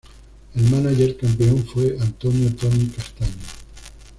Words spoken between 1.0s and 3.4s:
campeón fue Antonio "Tony" Castaño.